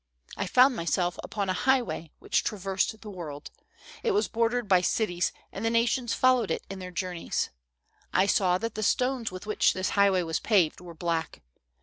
"I 0.35 0.47
found 0.47 0.75
myself 0.75 1.19
upon 1.23 1.47
a 1.47 1.53
highway 1.69 2.09
which 2.17 2.43
traversed 2.43 3.01
the 3.01 3.09
world. 3.11 3.51
It 4.01 4.13
was 4.13 4.27
bordered 4.27 4.67
by 4.67 4.81
cities, 4.81 5.31
and 5.51 5.63
the 5.63 5.69
nations 5.69 6.11
fol 6.15 6.37
lowed 6.37 6.49
it 6.49 6.63
in 6.71 6.79
their 6.79 6.89
journeys. 6.89 7.51
''I 8.11 8.27
saw 8.27 8.57
that 8.57 8.73
the 8.73 8.81
stones 8.81 9.31
with 9.31 9.45
which 9.45 9.73
this 9.73 9.89
highway 9.91 10.23
was 10.23 10.39
paved 10.39 10.81
were 10.81 10.95
black. 10.95 11.43